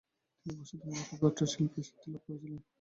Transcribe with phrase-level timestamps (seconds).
[0.41, 2.59] তিনি প্রসিদ্ধ, মূলত পোর্ট্রেট শিল্পে সিদ্ধি লাভ করেছিলেন।